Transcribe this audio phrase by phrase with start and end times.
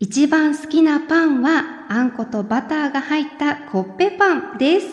[0.00, 4.86] 一番好きなパンはあんことバターが入ったコッペパンです。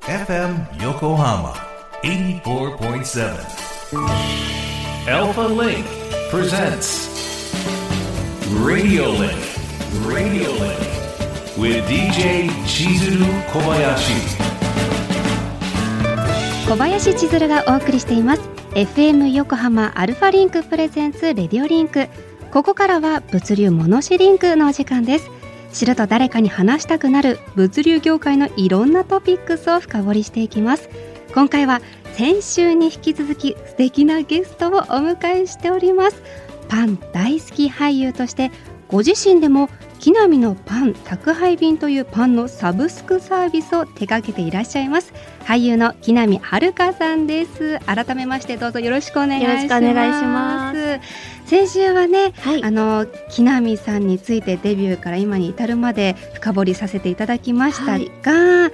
[0.00, 1.50] FM 横浜
[2.02, 3.30] 84.7
[5.06, 5.84] Alpha Link
[16.66, 18.42] 小林千鶴がお送りしています
[18.72, 22.08] FM 横浜アルファリンク presents Radio Link
[22.52, 25.30] ここからは物流モノシリンクのお時間です。
[25.72, 30.90] 知ると誰かに話したくなる物流業界のいろんなトピックスを深掘りしていきます。
[31.32, 31.80] 今回は
[32.14, 36.20] 先週に引き続き素敵なゲストをお迎えしております。
[36.68, 38.50] パン大好き俳優として
[38.88, 45.12] ご自身でも木並のパン宅配便というパンのサブスクサービスを手掛けていらっしゃいます。
[45.44, 47.78] 俳優の木並遥さんです。
[47.86, 51.00] 改めましてどうぞよろしくお願いします。
[51.50, 52.62] 先週はね、はい。
[52.62, 58.70] あの木並さんについてデビューから今に至るまで深掘りさせていただきましたが、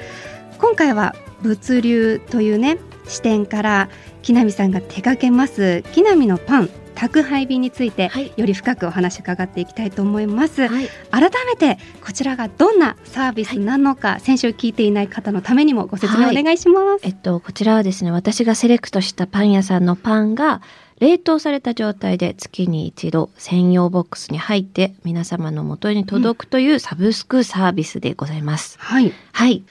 [0.59, 2.77] 今回は物流というね
[3.09, 3.89] 視点から
[4.21, 8.31] 木並さんが手掛けます木並のパン宅配便について、はい。
[8.37, 20.61] より深くお話伺っていきたいと思います、はい、改めてこちらがどんなサービスなのか、先週聞いていない方のためにもご説明お願いします、えっと、こちらはですね、私がセレクトしたパン屋さんのパンが、
[20.99, 28.79] 冷凍された状態で月に一度専用ボックスに入って皆様の元に届くというサブスクサービスでございます。
[28.79, 29.65] はいはい。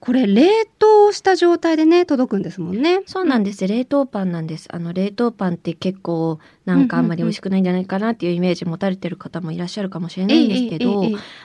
[0.00, 3.68] これ冷凍した状態でね届くんですもんねそうなんです。
[3.68, 4.68] 冷凍パンなんです。
[4.72, 11.02] あの、冷凍パンって結構なんかあんまり美味しくないんじゃないかなっていうイメージ持たれてる方もいらっしゃるかもしれないんですけど、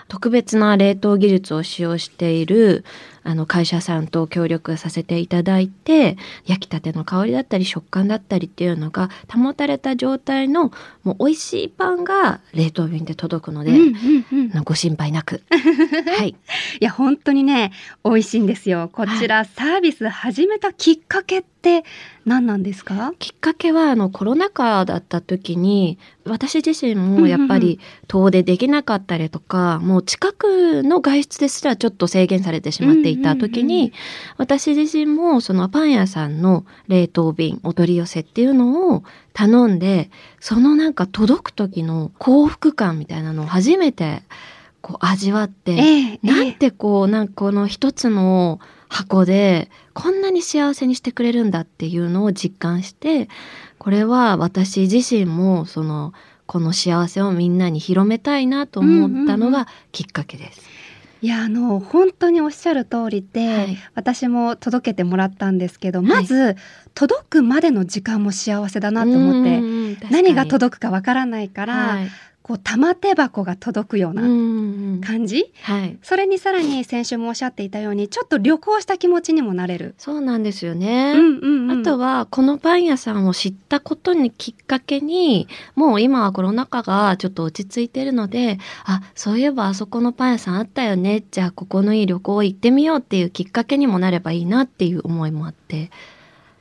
[0.07, 2.85] 特別な冷凍技術を使用している
[3.23, 10.71] あの会社さんと協力させていただいて焼きたての香りだったり食感だったりっていうのが保たれた状態の
[11.03, 13.73] もう美味しいパンが冷凍便で届くので、
[14.63, 15.41] ご心配なく。
[15.51, 16.29] はい。
[16.29, 16.35] い
[16.79, 17.73] や本当にね
[18.05, 18.89] 美味しいんですよ。
[18.93, 21.56] こちら、サービス始めたきっかけって
[22.25, 23.13] 何なんですか？
[23.19, 33.91] きっかけはあのコロナ禍だった時に私自身もやっぱり遠出できなかったりとか、もう近くの外出ですらちょっと制限されてしまっていた時に、
[34.37, 39.03] 私自身もそのパン屋さんの冷凍便お取り寄せっていうのを
[39.33, 40.09] 頼んで
[40.39, 44.21] そのなんか届く時の幸福感みたいなのを初めて
[44.81, 46.19] こう味わって、ええ。
[46.23, 48.59] なんてこう、なんかこの一つの
[48.89, 53.29] 箱で、こんなに幸せにしてくれるんだっていうのを実感して、
[53.77, 56.13] これは私自身も、その、
[56.45, 60.61] この幸せをみんなに広めたいなと思ったのがきっかけです。
[61.21, 63.77] いやあの本当におっしゃる通りで、はい。
[63.95, 66.55] 私も届けてもらったんですけどまず、
[66.93, 72.09] 届くまでの時間も幸せだなと思ってって何が届くかわからないから、はい、
[72.47, 75.97] こう玉手箱が届くよううなん感じ、はい。
[76.01, 79.95] それにさらに先週もおっしゃっていたようにちょっと旅行した気持ちにもなれる。
[79.97, 81.11] そうなんですよね。
[81.13, 91.25] うんうんうんあとは、このパン屋さんを知ったことにきっかけに、もう今はコロナ禍がちょっと落ち着いてるので、あ、そういえばあそこのパン屋さんあったよね。
[91.29, 95.91] じゃあここのいい旅行行ってみようっていうきっかけにもなればいいなっていう思いもあって。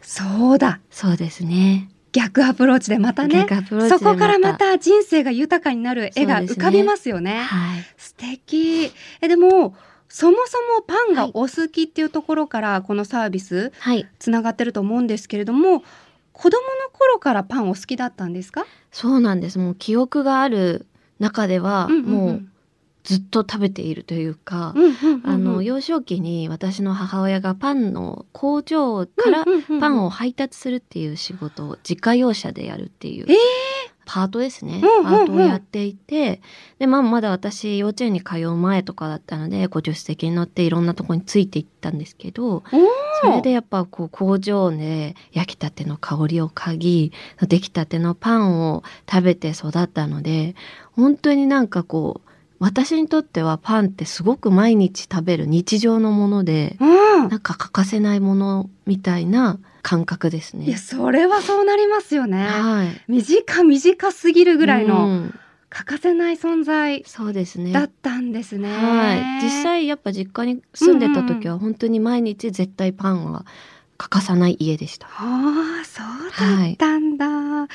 [0.03, 1.89] そうだそうですね。
[2.17, 3.47] 逆アプローチでまたね
[3.91, 7.41] そこからまた人生が豊かになる絵が浮かびますよね。
[7.43, 7.85] はい。
[7.99, 8.91] 素敵
[9.21, 9.77] えでも
[10.09, 14.09] そもそもパンがお好きっていうところからこのサービスはい。
[14.19, 15.85] つながってると思うんですけれども
[16.33, 19.59] 子供の頃からパンお好きだったんですか、そうなんです。
[19.59, 20.87] もう記憶がある
[21.19, 22.43] 中では、もう
[23.07, 24.75] ずっと食べているというか、
[25.25, 29.45] あの、幼少期に私の母親がパンの工場から
[29.79, 33.37] パンをを配達するっていう仕事を自家用車でやるっていうえー。
[34.09, 36.41] パートですね、パートをやっていて。
[36.79, 42.63] でまあまだ私幼稚園に通う前とかだったのでこう助手席に乗っていろんなとこについていったんですけど
[43.23, 50.55] それでやっぱこう工場で焼きたての香りを嗅ぎ出来たてのパンを食べて育ったので
[50.93, 52.26] 本当になんかこう
[52.59, 60.67] 私にとってはパンってすごく毎日食べる日常のものでうんなんか欠かせないものみたいな感覚ですね。
[60.67, 62.45] いやそれはそうなりますよね。
[62.45, 63.23] はい。
[63.45, 65.39] 短短すぎるぐらいうのん
[65.69, 67.73] 欠かせない存在そうですね。
[67.73, 68.69] だったんですね。
[68.73, 69.45] はい。
[69.45, 73.45] 実際やっぱ実家に住んでた時は本当に毎日絶対パンは
[73.97, 75.07] 欠かさない家でした。
[75.09, 77.69] ああそうだったんだ、い、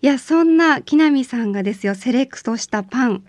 [0.00, 3.22] やそんな木南さんがですよセレクトしたパン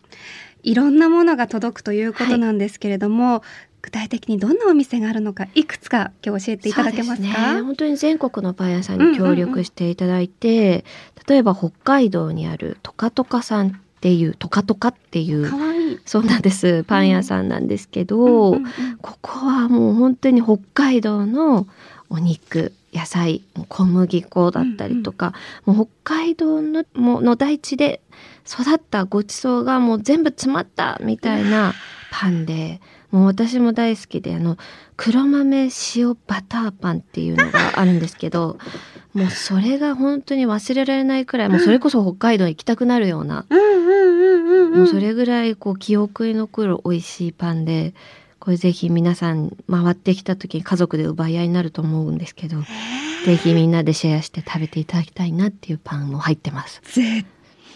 [0.65, 3.44] いろんなものが届くということなんですけれども、
[3.83, 10.83] 具体的にどんなお店があるのかいくつか今日教えていただけますそうかですね、本当に全国のパン屋さんに協力していただいて、
[11.27, 13.71] 例えば北海道にあるトカトカさんっ
[14.01, 15.51] ていうトカトカっていう。
[16.03, 16.83] そうなんです。
[16.83, 18.57] パン屋さんなんですけど、うん。
[18.57, 21.67] うんうんここはもう本当に北海道の
[22.09, 25.33] お肉、野菜、小麦粉だったりとか、
[25.65, 28.01] もう北海道のもうの大地で
[28.47, 31.74] 育ったごちそうがもう全部詰まったみたいな
[32.12, 32.80] パンで、
[33.12, 34.57] もう私も大好きで、あの、
[34.97, 38.57] 黒豆塩バターパンっていうのがあるんですけど、
[39.13, 43.45] もうそれが本当に忘れられないくらい、もうそれこそ北海道行きたくなるような。
[44.75, 47.94] もうそれぐらいこう記憶に残る美味しいパンで、
[48.39, 52.57] これぜひ皆さん回ってきた時に家族で奪い合いになると思うんですけど、
[53.25, 56.81] ぜひみんなでシェアして食べていただきたいなっていうパンも入ってます。
[56.83, 57.25] 絶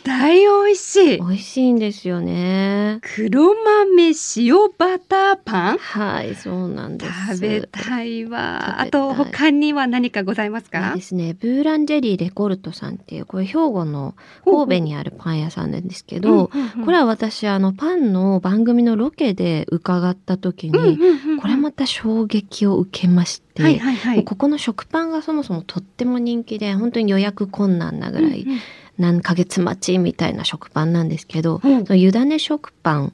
[0.03, 1.23] 対美味しい美。
[1.23, 2.99] 味しいんですよね。
[3.15, 5.77] 黒豆塩バターパン？
[5.77, 7.37] はい、そうなんです。
[7.37, 8.81] 食べたいわ。
[8.81, 10.93] あと他には何かございますか？
[10.95, 11.01] で？
[11.01, 14.15] すね、ブーランジェリーレコルトさんっていう、これ兵庫の
[14.45, 16.49] 神戸にあるパン屋さんなんですけど、
[16.83, 20.97] これは私、あの、パンの番組のロケで伺った時に、
[21.39, 24.15] これまた衝撃を受けまして、はいはいはい。
[24.17, 28.59] もうここの食パンがそもそもとっても人気で、本当に予約困難なぐらい、うんうん
[28.99, 31.85] 何ヶ月待ちみたいな食パンなんですけど、うん。
[31.85, 33.13] その湯種食パン、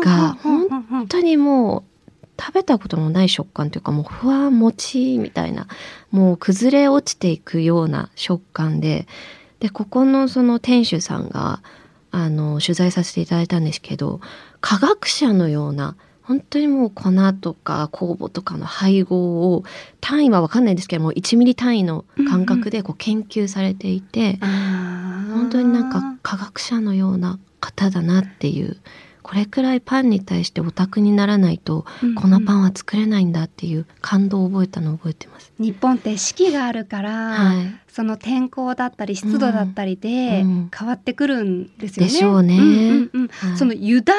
[0.00, 1.82] が本当にもう、
[2.40, 5.66] 食べたことのない食感というかもうふわもちみたいな
[6.12, 9.08] もう崩れ落ちていくような食感で
[9.58, 11.60] でここのその店主さんが
[12.12, 14.20] あの取材させていただいたんですけど
[14.60, 15.96] 科学者のような
[16.28, 17.10] 本当にもう粉
[17.40, 19.64] とか酵母とかの配合を
[20.02, 25.32] 単位は分かんないんですけども1ミリ単位の感覚でこう研究されていて、あー。
[25.32, 28.76] 本当になんか科学者のような方だなっていう
[29.22, 32.14] これくらいパンに対してオタクにならないとうんうん。
[32.14, 35.52] このパンは作れないんだっていう感動を覚えたのを覚えてます。
[35.58, 42.08] 日本って四季があるから、はい、その天候だったり湿度だったりでうん変わってくるんですよね。
[42.10, 42.56] でしょうね。
[42.58, 43.28] んうんうん。
[43.28, 43.58] はい。
[43.58, 44.16] その湯種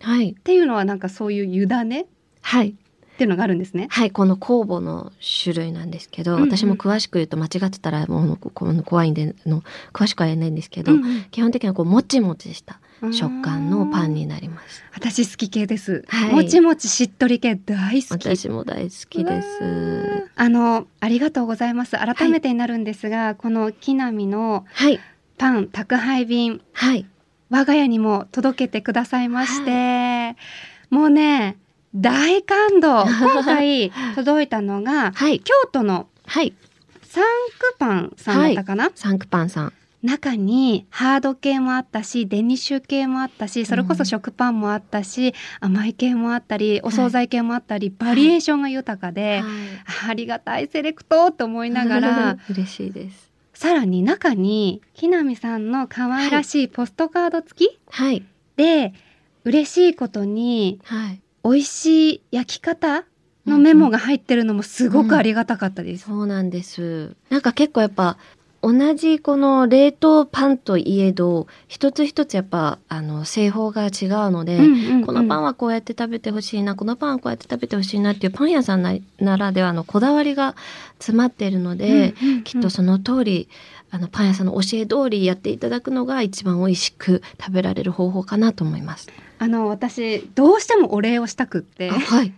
[0.00, 2.06] はい、っていうのはなんかそういう湯種っ
[2.42, 2.74] はい、
[3.18, 3.86] ていうのがあるんですね。
[3.90, 6.48] はい、この酵母の種類なんですけど、うんうん。
[6.50, 9.62] 私も詳しく言うと間違ってたらもうここの怖いんであの
[9.92, 11.24] 詳しくは言えないんですけど、うんうん。
[11.30, 12.80] 基本的にはこうもちもちした
[13.12, 14.82] 食感のパンになります。
[14.94, 16.34] 私好き系です、はい。
[16.34, 18.28] もちもちしっとり系大好き。
[18.28, 20.28] 私も大好きです。
[20.36, 21.98] あのありがとうございます。
[21.98, 24.98] 改めてになるんですが、この木並のはい、
[25.36, 26.62] パン宅配便。
[26.72, 27.06] はい、
[27.50, 30.36] 我が家にも届けてくださいまして、
[30.88, 31.56] もうね
[31.94, 33.02] 大感動。
[33.20, 36.54] 今回届いたのがはい、京都のはい、
[37.02, 37.24] サン
[37.58, 39.72] クパンさんだったかな、サンクパンさん。
[40.02, 49.42] 中にハード系もあったしデニッシュ系もあったしそれこそ食パンもあったし、甘い系もあったりお惣菜系もあったり、バリエーションが豊かで、
[50.08, 52.38] ありがたいセレクトと思いながら。
[52.48, 53.29] 嬉しいです。
[53.60, 58.24] さらに中に木南さんの可愛らしいポストカード付きはい、
[58.56, 58.94] で
[59.44, 61.20] 嬉しいことにはい。
[61.44, 63.04] 美味しい焼き方
[63.44, 66.06] のメモが入ってるのもすごくありがたかったです。
[66.06, 67.14] そうなんです。
[67.28, 68.16] なんか結構やっぱ
[68.62, 73.90] 同じこの冷凍パンといえど一つ一つやっぱあの製法が違う
[74.30, 80.54] ので、うんうんうんこのパンはこうやって食べてほしいなこのパンはこうやって食べてほしいなっていうパン屋さんなならではのこだわりが
[80.98, 83.48] 詰まっているので、うんうんうんきっとその通り
[83.90, 89.08] あのパン屋さんの教え通りやっていただくのが一番美味しく食べられる方法かなと思います。
[89.38, 92.32] あの私どうしてもお礼をしたくってあはい。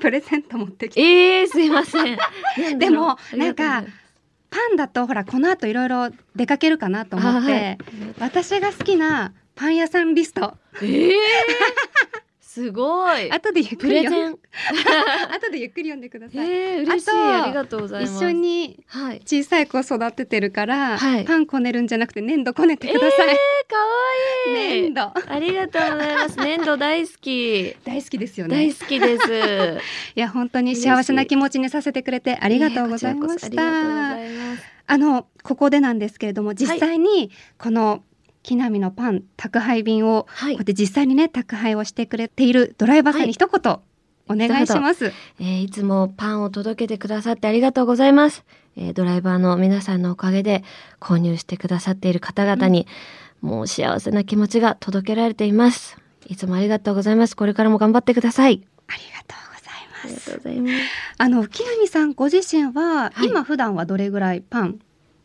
[0.00, 2.18] プレゼント持ってきてえー、すいません。
[2.78, 4.05] でもありがとうございます
[4.56, 7.78] パンだとほらこの後いろいろ出かけるかなと思って、あはい。
[8.18, 10.56] 私が好きなパン屋さんリスト。
[10.80, 11.14] ええ
[12.56, 13.30] すごい。
[13.30, 14.32] 後でゆっくり読ん。
[15.30, 17.10] 後でゆっくり読んでください、ええ嬉しい。
[17.10, 18.14] ありがとうございます。
[18.14, 18.30] 一緒。
[18.30, 19.20] にはい。
[19.26, 23.34] 小さい子育ててるから、はいパンこねるんじゃなくて粘土こねてください、えー、か
[24.54, 24.90] わいい。
[24.90, 26.38] 粘土ありがとうございます。
[26.40, 27.76] 粘土大好き。
[27.84, 29.24] 大好きですよね大好きです。
[30.16, 34.56] いや本当に幸せな気持ちにさせてくれてありがとうございましえーあ。
[34.86, 38.02] あのここでなんですけれども実際にこの
[38.46, 43.78] 木並のパン宅配便をはいこうやって実際にね宅配をしてくれているドライバーさんに一言
[44.28, 45.12] お願いします。
[45.40, 48.44] えーいつもパンを届けてくださってありがとうございます。
[48.76, 50.62] えードライバーの皆さんのおかげで
[51.00, 52.86] 購入してくださっている方々に、
[53.40, 55.96] もう幸せな気持ちが届けられています。
[56.28, 57.36] いつもありがとうございます。
[57.36, 58.62] これからも頑張ってください。
[58.86, 59.70] ありがとうござ
[60.04, 60.20] ありが。
[60.20, 60.74] とうございます。
[61.18, 64.78] あの木並さんご自身は、はい今普段はどれぐらいパン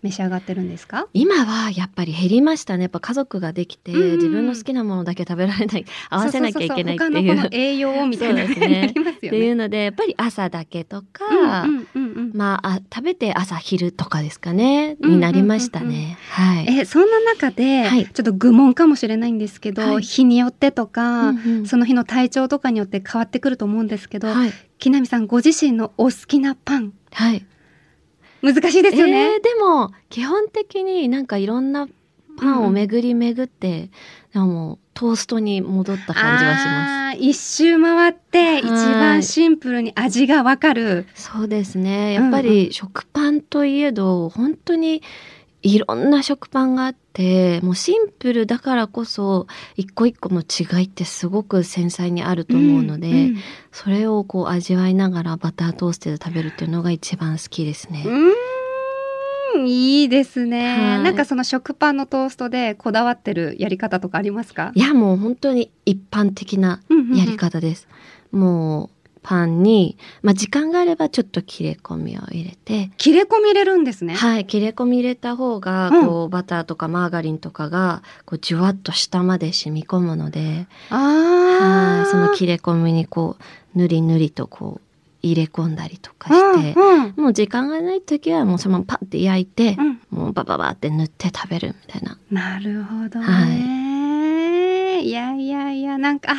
[0.03, 1.07] 召し上がってるんですか？
[1.13, 2.83] 今はやっぱり減りましたね。
[2.83, 7.49] やっぱ家族ができて、うんうん自分の好きなものだけ食べられない、合わせなきゃいけないっていう。
[7.51, 9.51] 栄養をみたいなそうですねなりますっていよね。
[9.51, 16.17] うので、やっぱり朝だけとか、うんうんうんうんまああ、食べて朝昼とかですかね、うんうんうんうんになりましたね。
[16.29, 16.79] はい。
[16.79, 24.51] えそんな中で、はいちょっと愚問かもしれないんですけど、はい日によってとか、うんうんその日の体調とかによって変わってくると思うんですけど、はい。
[24.79, 27.45] 木南さんご自身のお好きなパンはい。
[28.41, 29.33] 難しいですよね。
[29.33, 31.87] えーでも、基本的になんかいろんな
[32.37, 33.89] パンを巡り巡って、
[34.33, 41.05] でももうトーストに戻った感じはしまあー一周回って一番シンプルに味がわかる。
[41.13, 41.31] す。
[41.31, 42.13] そうですね。
[42.13, 45.01] やっぱり食パンといえど、本当に
[45.61, 53.37] いろんな食パンがあって、もうシンプルだからこそ、一個一個の違いってすごく繊細にあると思うので、ん
[53.71, 58.05] それをこう味わいながらバタートーストで食べるっていうのが一番好きですね。
[59.65, 61.03] いいですね、はい。
[61.03, 64.71] なんかその食パンのトーストでこだわってるやり方とかありますか？
[64.75, 66.81] いや、もう本当に一般的な
[67.13, 67.87] やり方です。
[68.31, 74.15] もう、パンに、まあ、時間があればちょっと切れ込みを入れて、切れ込み入れるんですね。
[74.15, 76.07] はい、切れ込み入れた方が、うん。
[76.07, 80.99] こう、バターとかマーガリンとかが、こう、じゅわっと下まで染み込むので、ああ、
[82.01, 83.37] はい、その切れ込みにこ
[83.75, 84.87] う、ぬりぬりとこう、
[85.23, 87.13] 入れ込んだりとかして、うんうん。
[87.15, 90.01] もう時間がない時はもうそのままパッて焼いて、うん。
[90.09, 92.17] もうバババって塗って食べるみたいな。
[92.31, 96.35] なるほどね、い、やいやいやなんかあ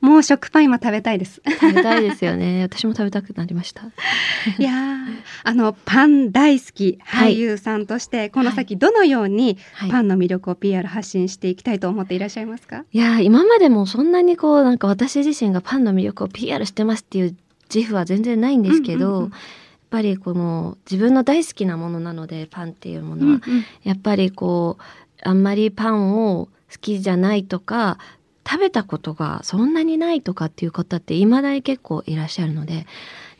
[0.00, 1.42] もう食パン今食べたいです。
[1.44, 2.62] 食べたいですよね。
[2.70, 3.82] 私も食べたくなりました。
[4.58, 5.06] いやー
[5.44, 17.36] あのパン大好きはい俳優さんとして、この先どのようにはいパンの魅力を PR 発信していきたいと思っていらっしゃいますか、いやー今までもそんなにこうなんか私自身がパンの魅力を PR してますっていう
[17.74, 19.32] 自負は全然ないんですけど、うんうんうん
[19.90, 23.40] やっぱりこの自分の大好きなものなのでパンっていうものは、
[23.84, 24.82] やっぱりこう
[25.26, 27.96] あんまりパンを好きじゃないとか
[28.48, 32.86] 食べたことがそんなにないとかっていう方って未だに結構いらっしゃるので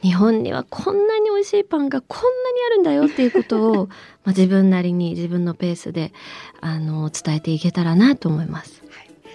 [0.03, 3.87] 日本にはこんなに美味しいパンがこんなにあるんだよっていうことを
[4.25, 6.13] まあ自分なりに自分のペースで
[6.61, 8.83] あの伝えていけたらなと思います。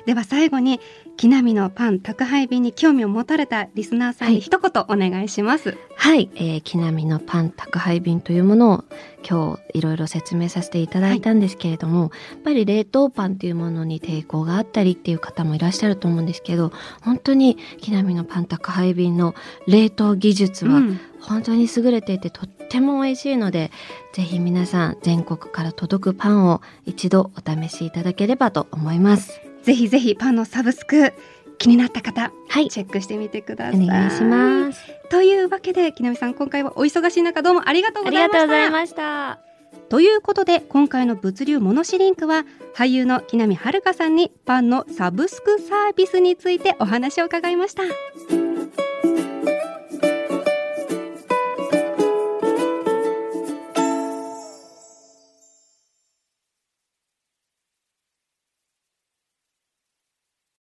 [0.05, 0.81] では最後に
[1.15, 5.77] 木並のパン宅配便に興味を持たれたリスナーさんにはい一言お願いします。
[5.95, 8.83] はい、えー、木並のパン宅配便というものを
[9.27, 19.33] 今日いろいろ説明させていただいたんですけれども、やっぱり冷凍パンっていうものに抵抗があったりっていう方もいらっしゃると思うんですけど本当に木並のパン宅配便の
[19.67, 23.71] 冷凍技術はうん本当に優れていてとっても美味しいので、
[24.11, 29.52] ぜひ皆さん全国から届くパンを一度お試しいただければと思います。
[29.63, 31.13] ぜひぜひパンのサブスク
[31.57, 33.83] 気になった方はい、チェックしてみてください。
[33.83, 34.81] お願いします。
[35.09, 38.37] というわけで木並さん今回はお忙しい中どうもありがとうありございました。
[38.37, 39.53] がとうございました。
[39.89, 47.83] ということで今回の物流モノシリンクは俳優の木南遥さんにパンのサブスクサービスについてお話を伺いました。